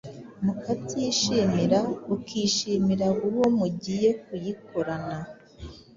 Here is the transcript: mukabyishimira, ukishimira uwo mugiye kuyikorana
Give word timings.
mukabyishimira, 0.45 1.79
ukishimira 2.15 3.07
uwo 3.27 3.45
mugiye 3.57 4.09
kuyikorana 4.23 5.17